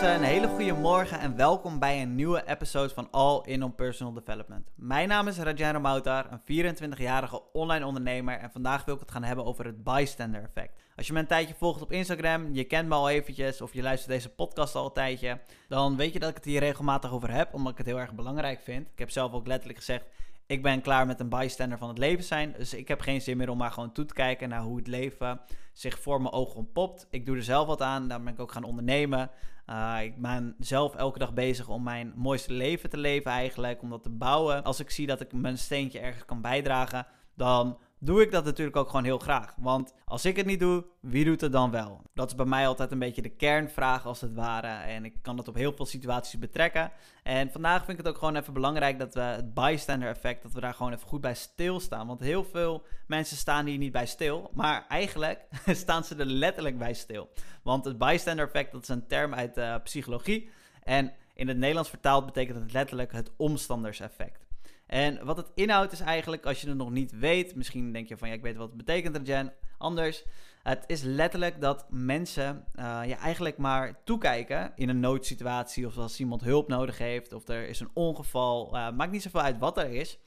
[0.00, 4.12] Een hele goede morgen en welkom bij een nieuwe episode van All In On Personal
[4.12, 4.70] Development.
[4.74, 9.22] Mijn naam is Rajan Romautar, een 24-jarige online ondernemer en vandaag wil ik het gaan
[9.22, 10.80] hebben over het bystander effect.
[10.96, 13.82] Als je me een tijdje volgt op Instagram, je kent me al eventjes of je
[13.82, 15.38] luistert deze podcast al een tijdje,
[15.68, 18.14] dan weet je dat ik het hier regelmatig over heb, omdat ik het heel erg
[18.14, 18.88] belangrijk vind.
[18.92, 20.04] Ik heb zelf ook letterlijk gezegd,
[20.50, 22.54] ik ben klaar met een bystander van het leven zijn.
[22.58, 24.86] Dus ik heb geen zin meer om maar gewoon toe te kijken naar hoe het
[24.86, 25.40] leven
[25.72, 27.06] zich voor mijn ogen ontpopt.
[27.10, 29.30] Ik doe er zelf wat aan, daar ben ik ook gaan ondernemen.
[29.66, 33.90] Uh, ik ben zelf elke dag bezig om mijn mooiste leven te leven eigenlijk, om
[33.90, 34.64] dat te bouwen.
[34.64, 38.76] Als ik zie dat ik mijn steentje ergens kan bijdragen, dan doe ik dat natuurlijk
[38.76, 39.54] ook gewoon heel graag.
[39.56, 42.02] Want als ik het niet doe, wie doet het dan wel?
[42.14, 44.66] Dat is bij mij altijd een beetje de kernvraag als het ware.
[44.66, 46.92] En ik kan dat op heel veel situaties betrekken.
[47.22, 50.52] En vandaag vind ik het ook gewoon even belangrijk dat we het bystander effect, dat
[50.52, 52.06] we daar gewoon even goed bij stilstaan.
[52.06, 54.50] Want heel veel mensen staan hier niet bij stil.
[54.54, 57.28] Maar eigenlijk staan ze er letterlijk bij stil.
[57.62, 60.50] Want het bystander effect, dat is een term uit uh, psychologie.
[60.82, 64.49] En in het Nederlands vertaald betekent het letterlijk het omstanderseffect.
[64.90, 68.16] En wat het inhoudt is eigenlijk, als je het nog niet weet, misschien denk je
[68.16, 69.52] van ja, ik weet wat het betekent, Jen.
[69.78, 70.24] Anders,
[70.62, 76.20] het is letterlijk dat mensen uh, je eigenlijk maar toekijken in een noodsituatie of als
[76.20, 78.76] iemand hulp nodig heeft of er is een ongeval.
[78.76, 80.18] Uh, maakt niet zoveel uit wat er is.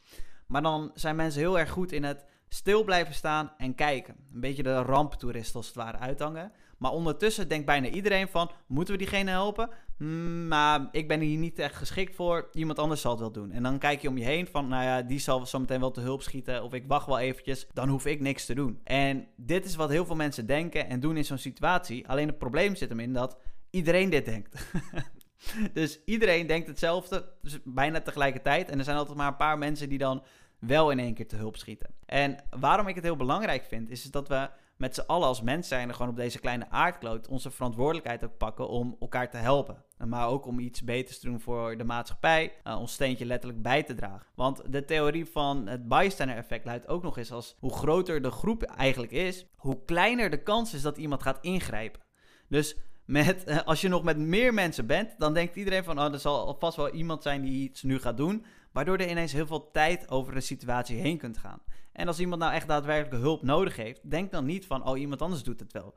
[0.48, 4.16] Maar dan zijn mensen heel erg goed in het stil blijven staan en kijken.
[4.34, 6.52] Een beetje de ramptoerist als het ware uithangen.
[6.84, 9.70] Maar ondertussen denkt bijna iedereen van, moeten we diegene helpen?
[9.98, 12.50] Hmm, maar ik ben hier niet echt geschikt voor.
[12.54, 13.52] Iemand anders zal het wel doen.
[13.52, 15.92] En dan kijk je om je heen van, nou ja, die zal zo meteen wel
[15.92, 16.64] te hulp schieten.
[16.64, 17.68] Of ik wacht wel eventjes.
[17.74, 18.80] Dan hoef ik niks te doen.
[18.84, 22.08] En dit is wat heel veel mensen denken en doen in zo'n situatie.
[22.08, 23.38] Alleen het probleem zit hem in dat
[23.70, 24.66] iedereen dit denkt.
[25.74, 28.70] dus iedereen denkt hetzelfde, dus bijna tegelijkertijd.
[28.70, 30.24] En er zijn altijd maar een paar mensen die dan
[30.60, 31.90] wel in één keer te hulp schieten.
[32.06, 35.68] En waarom ik het heel belangrijk vind, is dat we met z'n allen als mens
[35.68, 39.84] zijn er gewoon op deze kleine aardkloot onze verantwoordelijkheid ook pakken om elkaar te helpen.
[39.98, 43.84] Maar ook om iets beters te doen voor de maatschappij, uh, ons steentje letterlijk bij
[43.84, 44.28] te dragen.
[44.36, 48.32] Want de theorie van het bystander effect luidt ook nog eens als hoe groter de
[48.32, 52.02] groep eigenlijk is, hoe kleiner de kans is dat iemand gaat ingrijpen.
[52.48, 56.14] Dus met, eh, als je nog met meer mensen bent, dan denkt iedereen van, oh,
[56.14, 58.46] er zal vast wel iemand zijn die iets nu gaat doen.
[58.72, 61.60] Waardoor er ineens heel veel tijd over de situatie heen kunt gaan.
[61.92, 65.22] En als iemand nou echt daadwerkelijk hulp nodig heeft, denk dan niet van, oh, iemand
[65.22, 65.96] anders doet het wel.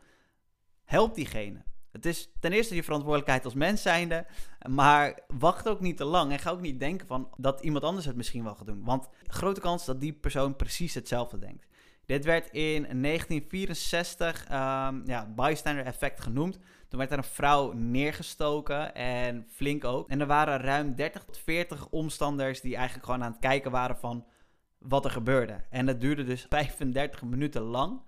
[0.84, 1.64] Help diegene.
[1.92, 4.26] Het is ten eerste je verantwoordelijkheid als mens zijnde,
[4.68, 8.06] maar wacht ook niet te lang en ga ook niet denken van dat iemand anders
[8.06, 8.84] het misschien wel gaat doen.
[8.84, 11.66] Want grote kans dat die persoon precies hetzelfde denkt.
[12.04, 16.58] Dit werd in 1964 um, ja, bystander effect genoemd.
[16.88, 20.08] Toen werd er een vrouw neergestoken en flink ook.
[20.08, 23.96] En er waren ruim 30 tot 40 omstanders die eigenlijk gewoon aan het kijken waren
[23.96, 24.26] van
[24.78, 25.64] wat er gebeurde.
[25.70, 28.00] En dat duurde dus 35 minuten lang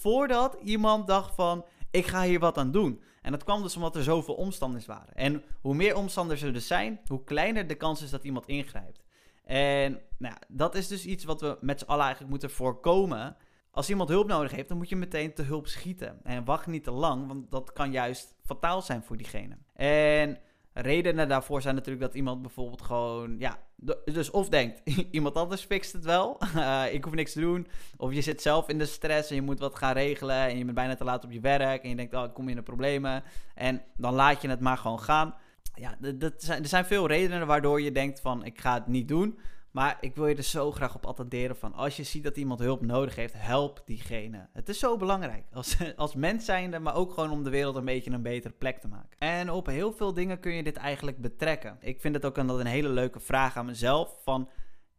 [0.00, 3.02] voordat iemand dacht van ik ga hier wat aan doen.
[3.22, 5.14] En dat kwam dus omdat er zoveel omstanders waren.
[5.14, 9.02] En hoe meer omstanders er dus zijn, hoe kleiner de kans is dat iemand ingrijpt.
[9.44, 13.36] En nou, dat is dus iets wat we met z'n allen eigenlijk moeten voorkomen.
[13.72, 16.20] Als iemand hulp nodig heeft, dan moet je meteen te hulp schieten.
[16.22, 19.56] En wacht niet te lang, want dat kan juist fataal zijn voor diegene.
[19.74, 20.38] En
[20.72, 23.58] redenen daarvoor zijn natuurlijk dat iemand bijvoorbeeld gewoon, ja,
[24.04, 24.80] dus of denkt,
[25.10, 26.38] iemand anders fixt het wel,
[26.92, 27.66] ik hoef niks te doen.
[27.96, 30.64] Of je zit zelf in de stress en je moet wat gaan regelen en je
[30.64, 32.62] bent bijna te laat op je werk en je denkt, oh, ik kom in de
[32.62, 33.22] problemen.
[33.54, 35.34] En dan laat je het maar gewoon gaan.
[35.74, 39.08] Ja, dat zijn, er zijn veel redenen waardoor je denkt van, ik ga het niet
[39.08, 39.38] doen.
[39.70, 42.60] Maar ik wil je er zo graag op attenderen van als je ziet dat iemand
[42.60, 44.48] hulp nodig heeft, help diegene.
[44.52, 47.84] Het is zo belangrijk als, als mens zijnde, maar ook gewoon om de wereld een
[47.84, 49.18] beetje een betere plek te maken.
[49.18, 51.76] En op heel veel dingen kun je dit eigenlijk betrekken.
[51.80, 54.48] Ik vind het ook een, een hele leuke vraag aan mezelf van...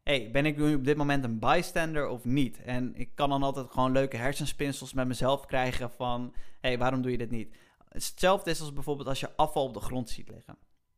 [0.04, 2.62] Hey, ben ik nu op dit moment een bystander of niet?
[2.64, 6.34] En ik kan dan altijd gewoon leuke hersenspinsels met mezelf krijgen van...
[6.60, 7.56] hey, waarom doe je dit niet?
[7.90, 10.58] Hetzelfde is als bijvoorbeeld als je afval op de grond ziet liggen.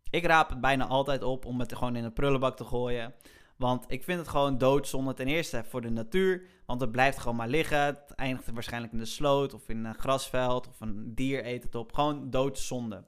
[0.09, 3.13] Ik raap het bijna altijd op om het gewoon in een prullenbak te gooien.
[3.55, 6.41] Want ik vind het gewoon doodzonde ten eerste voor de natuur.
[6.65, 7.85] Want het blijft gewoon maar liggen.
[7.85, 11.75] Het eindigt waarschijnlijk in de sloot of in een grasveld of een dier eet het
[11.75, 11.93] op.
[11.93, 13.03] Gewoon doodzonde.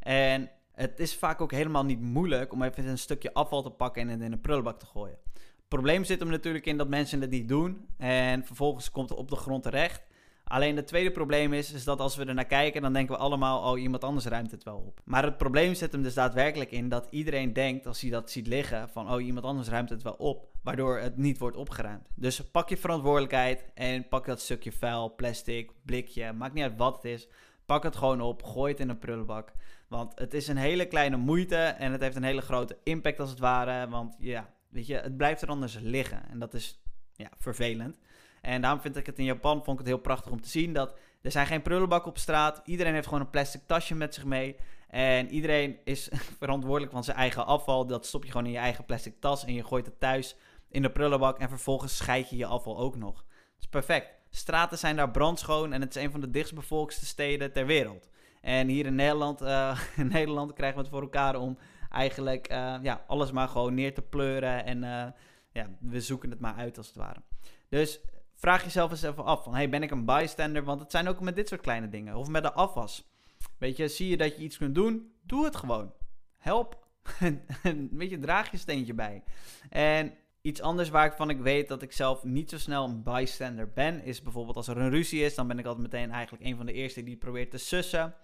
[0.00, 4.02] En het is vaak ook helemaal niet moeilijk om even een stukje afval te pakken
[4.02, 5.18] en het in een prullenbak te gooien.
[5.34, 7.88] Het probleem zit hem natuurlijk in dat mensen het niet doen.
[7.96, 10.02] En vervolgens komt het op de grond terecht.
[10.44, 13.20] Alleen het tweede probleem is, is dat als we er naar kijken, dan denken we
[13.20, 15.00] allemaal, oh, iemand anders ruimt het wel op.
[15.04, 18.46] Maar het probleem zit hem dus daadwerkelijk in dat iedereen denkt, als hij dat ziet
[18.46, 22.08] liggen, van, oh, iemand anders ruimt het wel op, waardoor het niet wordt opgeruimd.
[22.14, 26.94] Dus pak je verantwoordelijkheid en pak dat stukje vuil, plastic, blikje, maakt niet uit wat
[26.94, 27.28] het is.
[27.66, 29.52] Pak het gewoon op, gooi het in een prullenbak.
[29.88, 33.30] Want het is een hele kleine moeite en het heeft een hele grote impact als
[33.30, 33.88] het ware.
[33.88, 36.28] Want ja, weet je, het blijft er anders liggen.
[36.28, 36.82] En dat is
[37.12, 37.98] ja, vervelend.
[38.44, 40.72] En daarom vind ik het in Japan vond ik het heel prachtig om te zien
[40.72, 42.62] dat Er zijn geen prullenbakken op straat.
[42.64, 44.56] Iedereen heeft gewoon een plastic tasje met zich mee.
[44.88, 46.08] En iedereen is
[46.38, 47.86] verantwoordelijk van zijn eigen afval.
[47.86, 50.36] Dat stop je gewoon in je eigen plastic tas en je gooit het thuis
[50.68, 51.38] in de prullenbak.
[51.38, 53.14] En vervolgens scheid je je afval ook nog.
[53.14, 54.08] Dat is perfect.
[54.30, 58.08] Straten zijn daar brandschoon en het is een van de dichtstbevolkste steden ter wereld.
[58.40, 61.58] En hier in Nederland, uh, in Nederland krijgen we het voor elkaar om
[61.90, 64.64] eigenlijk uh, ja, alles maar gewoon neer te pleuren.
[64.64, 65.06] En uh,
[65.52, 67.22] ja, we zoeken het maar uit als het ware.
[67.68, 68.00] Dus
[68.44, 70.64] vraag jezelf eens even af van, hey, ben ik een bystander?
[70.64, 72.16] Want het zijn ook met dit soort kleine dingen.
[72.16, 73.10] Of met de afwas.
[73.58, 75.12] Weet je, zie je dat je iets kunt doen?
[75.22, 75.92] Doe het gewoon.
[76.38, 76.86] Help.
[77.90, 79.22] Weet je, draag je steentje bij.
[79.70, 84.04] En iets anders waarvan ik weet dat ik zelf niet zo snel een bystander ben,
[84.04, 86.66] is bijvoorbeeld als er een ruzie is, dan ben ik altijd meteen eigenlijk een van
[86.66, 88.14] de eerste die probeert te sussen.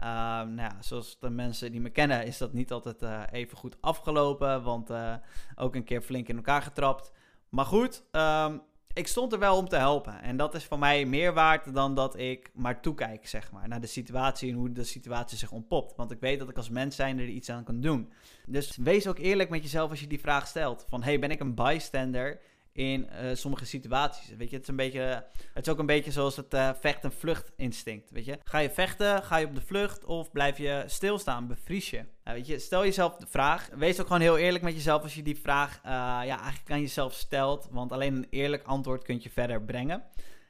[0.00, 0.06] Uh,
[0.42, 4.62] nou zoals de mensen die me kennen, is dat niet altijd uh, even goed afgelopen.
[4.62, 5.14] Want uh,
[5.54, 7.12] ook een keer flink in elkaar getrapt.
[7.48, 8.62] Maar goed, um,
[8.94, 10.22] ik stond er wel om te helpen.
[10.22, 13.80] En dat is voor mij meer waard dan dat ik maar toekijk, zeg maar, naar
[13.80, 15.96] de situatie en hoe de situatie zich ontpopt.
[15.96, 18.12] Want ik weet dat ik als mens zijn er iets aan kan doen.
[18.46, 20.84] Dus wees ook eerlijk met jezelf als je die vraag stelt.
[20.88, 22.40] Van, hey, ben ik een bystander
[22.72, 24.36] in uh, sommige situaties.
[24.36, 27.04] Weet je, het is, een beetje, het is ook een beetje zoals het uh, vecht-
[27.04, 28.10] en vluchtinstinct.
[28.10, 31.90] Weet je, ga je vechten, ga je op de vlucht of blijf je stilstaan, bevries
[31.90, 32.04] je?
[32.42, 33.68] Je, stel jezelf de vraag.
[33.74, 35.90] Wees ook gewoon heel eerlijk met jezelf als je die vraag uh,
[36.26, 37.68] ja, eigenlijk aan jezelf stelt.
[37.70, 40.04] Want alleen een eerlijk antwoord kunt je verder brengen.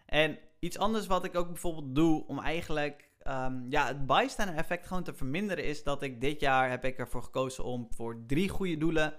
[0.06, 4.86] En iets anders wat ik ook bijvoorbeeld doe om eigenlijk um, ja, het bystander effect
[4.86, 8.48] gewoon te verminderen is dat ik dit jaar heb ik ervoor gekozen om voor drie
[8.48, 9.12] goede doelen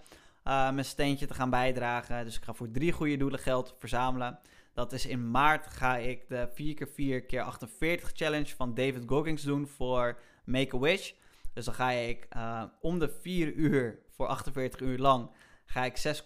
[0.47, 2.25] uh, mijn steentje te gaan bijdragen.
[2.25, 4.39] Dus ik ga voor drie goede doelen geld verzamelen.
[4.73, 9.67] Dat is in maart ga ik de 4x4 keer 48 challenge van David Goggins doen
[9.67, 11.11] voor Make-A-Wish.
[11.55, 15.29] Dus dan ga ik uh, om de 4 uur voor 48 uur lang
[15.65, 16.21] ga ik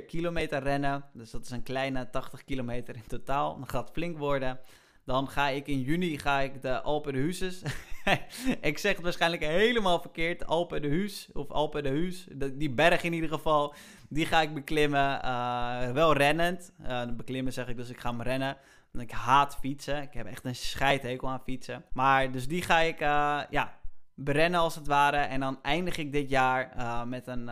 [0.00, 1.04] 6,4 kilometer rennen.
[1.12, 3.56] Dus dat is een kleine 80 kilometer in totaal.
[3.56, 4.60] Dan gaat het flink worden.
[5.04, 7.62] Dan ga ik in juni ga ik de Alpen de Huses.
[8.60, 10.46] ik zeg het waarschijnlijk helemaal verkeerd.
[10.46, 12.26] Alpen de Huus of Alpen de Huus.
[12.52, 13.74] die berg in ieder geval.
[14.08, 15.20] Die ga ik beklimmen.
[15.24, 16.72] Uh, wel rennend.
[16.82, 18.56] Uh, beklimmen zeg ik dus ik ga me rennen.
[18.90, 20.02] Want ik haat fietsen.
[20.02, 21.84] Ik heb echt een scheidhekel aan fietsen.
[21.92, 23.79] Maar dus die ga ik ja,
[24.24, 25.16] berennen als het ware.
[25.16, 26.72] En dan eindig ik dit jaar
[27.08, 27.50] met, een,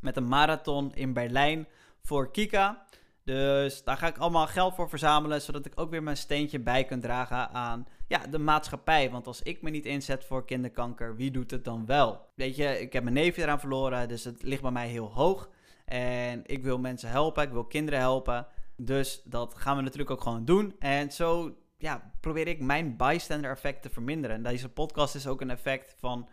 [0.00, 1.66] met een marathon in Berlijn
[2.02, 2.84] voor Kika.
[3.24, 6.84] Dus daar ga ik allemaal geld voor verzamelen, zodat ik ook weer mijn steentje bij
[6.84, 9.10] kan dragen aan ja, de maatschappij.
[9.10, 12.28] Want als ik me niet inzet voor kinderkanker, wie doet het dan wel?
[12.34, 15.48] Weet je, ik heb mijn neefje eraan verloren, dus het ligt bij mij heel hoog.
[15.84, 18.46] En ik wil mensen helpen, ik wil kinderen helpen.
[18.76, 20.74] Dus dat gaan we natuurlijk ook gewoon doen.
[20.78, 24.36] En zo ja, probeer ik mijn bystander effect te verminderen.
[24.36, 26.28] En deze podcast is ook een effect van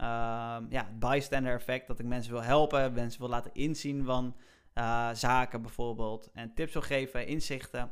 [0.00, 1.86] uh, ja, bystander effect.
[1.86, 4.36] Dat ik mensen wil helpen, mensen wil laten inzien van
[4.74, 6.30] uh, zaken bijvoorbeeld.
[6.34, 7.90] En tips wil geven, inzichten.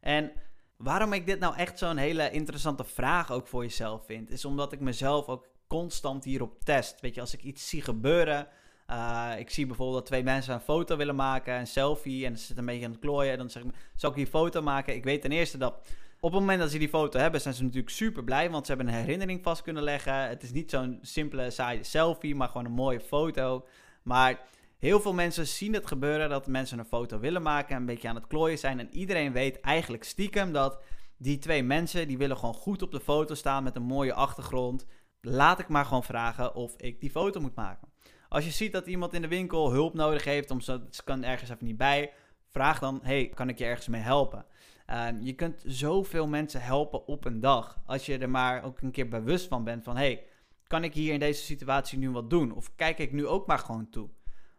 [0.00, 0.32] En
[0.76, 4.72] waarom ik dit nou echt zo'n hele interessante vraag ook voor jezelf vind, is omdat
[4.72, 7.00] ik mezelf ook constant hierop test.
[7.00, 8.48] Weet je, als ik iets zie gebeuren.
[8.90, 12.44] Uh, ik zie bijvoorbeeld dat twee mensen een foto willen maken, een selfie, en ze
[12.44, 13.32] zitten een beetje aan het klooien.
[13.32, 14.94] En dan zeg ik, zal ik die foto maken?
[14.94, 15.88] Ik weet ten eerste dat
[16.26, 18.72] op het moment dat ze die foto hebben, zijn ze natuurlijk super blij, want ze
[18.74, 20.28] hebben een herinnering vast kunnen leggen.
[20.28, 23.66] Het is niet zo'n simpele, saaie selfie, maar gewoon een mooie foto.
[24.02, 24.46] Maar
[24.78, 28.14] Heel veel mensen zien het gebeuren dat mensen een foto willen maken, een beetje aan
[28.14, 28.78] het klooien zijn.
[28.78, 30.82] En iedereen weet eigenlijk stiekem dat
[31.16, 34.86] die twee mensen, die willen gewoon goed op de foto staan met een mooie achtergrond.
[35.20, 37.88] Laat ik maar gewoon vragen of ik die foto moet maken.
[38.28, 41.50] Als je ziet dat iemand in de winkel hulp nodig heeft, om ze kan ergens
[41.50, 42.12] even niet bij,
[42.50, 44.46] vraag dan, hey, kan ik je ergens mee helpen?
[44.90, 47.80] Uh, je kunt zoveel mensen helpen op een dag.
[47.86, 50.24] Als je er maar ook een keer bewust van bent van, hey,
[50.66, 52.52] kan ik hier in deze situatie nu wat doen?
[52.52, 54.08] Of kijk ik nu ook maar gewoon toe?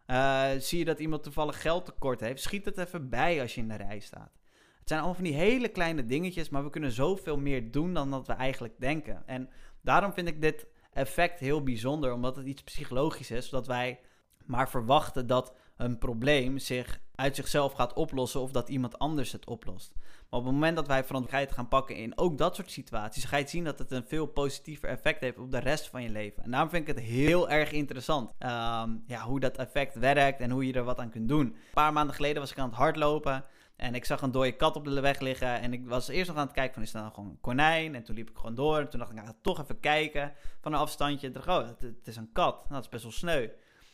[0.06, 3.60] Uh, zie je dat iemand toevallig geld tekort heeft, schiet het even bij als je
[3.60, 4.32] in de rij staat.
[4.78, 8.10] Het zijn allemaal van die hele kleine dingetjes, maar we kunnen zoveel meer doen dan
[8.10, 9.22] dat we eigenlijk denken.
[9.26, 9.48] En
[9.80, 14.00] daarom vind ik dit effect heel bijzonder, omdat het iets psychologisch is, zodat wij
[14.44, 19.46] maar verwachten dat een probleem zich uit zichzelf gaat oplossen of dat iemand anders het
[19.46, 19.92] oplost.
[19.96, 23.36] Maar op het moment dat wij verantwoordelijkheid gaan pakken in ook dat soort situaties, ga
[23.36, 26.42] je zien dat het een veel positiever effect heeft op de rest van je leven.
[26.42, 30.50] En daarom vind ik het heel erg interessant um, ja, hoe dat effect werkt en
[30.50, 31.46] hoe je er wat aan kunt doen.
[31.46, 33.44] Een paar maanden geleden was ik aan het hardlopen.
[33.76, 35.60] En ik zag een dode kat op de weg liggen.
[35.60, 37.94] En ik was eerst nog aan het kijken van, is dat nou gewoon een konijn?
[37.94, 38.78] En toen liep ik gewoon door.
[38.78, 41.26] En toen dacht ik, nou, toch even kijken van een afstandje.
[41.26, 42.54] En dacht oh, het, het is een kat.
[42.54, 43.48] Nou, dat is best wel sneu.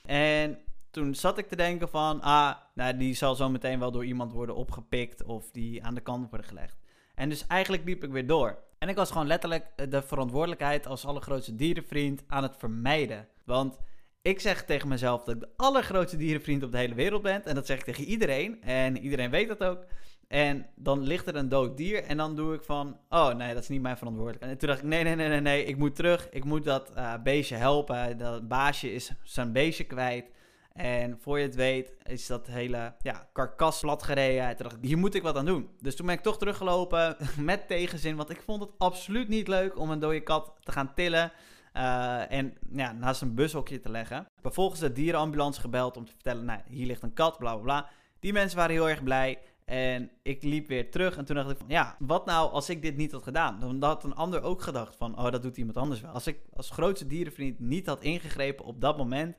[0.04, 0.58] En
[0.94, 4.32] toen zat ik te denken van, ah, nou, die zal zo meteen wel door iemand
[4.32, 6.76] worden opgepikt of die aan de kant worden gelegd.
[7.14, 8.58] En dus eigenlijk liep ik weer door.
[8.78, 13.28] En ik was gewoon letterlijk de verantwoordelijkheid als allergrootste dierenvriend aan het vermijden.
[13.44, 13.78] Want
[14.22, 17.44] ik zeg tegen mezelf dat ik de allergrootste dierenvriend op de hele wereld ben.
[17.44, 18.62] En dat zeg ik tegen iedereen.
[18.62, 19.84] En iedereen weet dat ook.
[20.28, 23.62] En dan ligt er een dood dier en dan doe ik van, oh nee, dat
[23.62, 24.52] is niet mijn verantwoordelijkheid.
[24.52, 26.28] En toen dacht ik, nee, nee, nee, nee, nee, ik moet terug.
[26.30, 28.18] Ik moet dat uh, beestje helpen.
[28.18, 30.33] Dat baasje is zijn beestje kwijt.
[30.78, 34.57] En voor je het weet is dat hele ja, karkas plat gereden.
[34.57, 35.69] Toen dacht hier moet ik wat aan doen.
[35.81, 38.16] Dus toen ben ik toch teruggelopen met tegenzin.
[38.16, 41.33] Want ik vond het absoluut niet leuk om een dode kat te gaan tillen.
[41.76, 44.26] Uh, en ja, naast een bushokje te leggen.
[44.40, 47.88] Vervolgens de dierenambulance gebeld om te vertellen, nou, hier ligt een kat, bla bla bla.
[48.21, 49.38] Die mensen waren heel erg blij.
[49.64, 52.83] En ik liep weer terug en toen dacht ik van, ja, wat nou als ik
[52.83, 53.61] dit niet had gedaan?
[53.61, 56.11] Dan had een ander ook gedacht van, oh, dat doet iemand anders wel.
[56.11, 59.37] Als ik als grootste dierenvriend niet had ingegrepen op dat moment,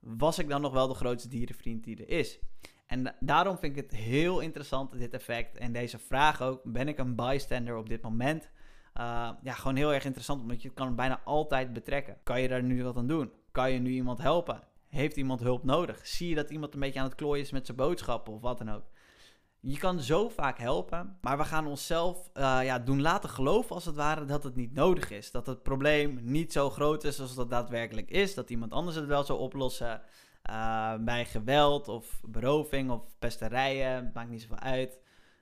[0.00, 2.38] was ik dan nog wel de grootste dierenvriend die er is?
[2.86, 5.56] En daarom vind ik het heel interessant, dit effect.
[5.56, 8.50] En deze vraag ook, ben ik een bystander op dit moment?
[8.98, 12.18] Uh, ja, gewoon heel erg interessant, omdat je kan bijna altijd betrekken.
[12.22, 13.32] Kan je daar nu wat aan doen?
[13.52, 14.62] Kan je nu iemand helpen?
[14.88, 16.06] Heeft iemand hulp nodig?
[16.06, 18.58] Zie je dat iemand een beetje aan het klooien is met zijn boodschappen of wat
[18.58, 18.84] dan ook?
[19.62, 23.84] Je kan zo vaak helpen, maar we gaan onszelf uh, ja, doen laten geloven als
[23.84, 25.30] het ware dat het niet nodig is.
[25.30, 28.34] Dat het probleem niet zo groot is als dat daadwerkelijk is.
[28.34, 30.02] Dat iemand anders het wel zou oplossen
[30.50, 34.10] uh, bij geweld of beroving of pesterijen.
[34.14, 34.98] Maakt niet zoveel uit.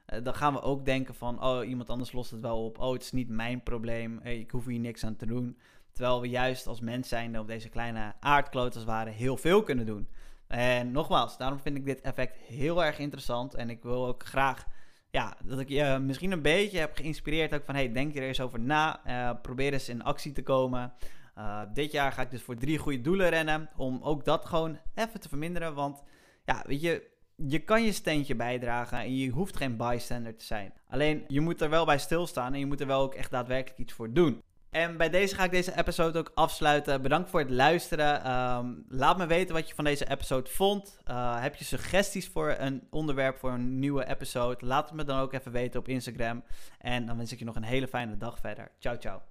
[0.07, 2.79] Uh, dan gaan we ook denken van, oh iemand anders lost het wel op.
[2.79, 5.59] Oh het is niet mijn probleem, ik hoef hier niks aan te doen.
[5.93, 9.63] Terwijl we juist als mens zijn op deze kleine aardkloot als het ware heel veel
[9.63, 10.09] kunnen doen.
[10.49, 13.55] En nogmaals, daarom vind ik dit effect heel erg interessant.
[13.55, 14.67] En ik wil ook graag
[15.11, 17.55] ja, dat ik je misschien een beetje heb geïnspireerd.
[17.55, 19.01] Ook van hey, denk er eens over na.
[19.07, 20.93] Uh, probeer eens in actie te komen.
[21.39, 23.69] Uh, dit jaar ga ik dus voor drie goede doelen rennen.
[23.77, 25.75] Om ook dat gewoon even te verminderen.
[25.75, 26.03] Want
[26.45, 30.73] ja, weet je, je kan je steentje bijdragen en je hoeft geen bystander te zijn.
[30.89, 33.81] Alleen je moet er wel bij stilstaan en je moet er wel ook echt daadwerkelijk
[33.81, 34.43] iets voor doen.
[34.71, 37.03] En bij deze ga ik deze episode ook afsluiten.
[37.03, 38.31] Bedankt voor het luisteren.
[38.31, 40.99] Um, laat me weten wat je van deze episode vond.
[41.11, 44.67] Uh, heb je suggesties voor een onderwerp voor een nieuwe episode?
[44.67, 46.45] Laat het me dan ook even weten op Instagram.
[46.79, 48.71] En dan wens ik je nog een hele fijne dag verder.
[48.79, 49.29] Ciao, ciao.